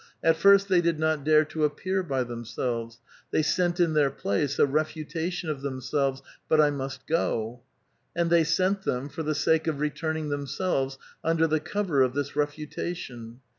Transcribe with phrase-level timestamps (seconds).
[0.23, 4.57] At first they did not dare to appear b}' themselves; they sent in their place
[4.57, 7.61] a refutation of themselves," But I must go."
[8.15, 12.35] And they sent them for the sake of returning themselves, under the cover of this
[12.35, 13.41] refutation.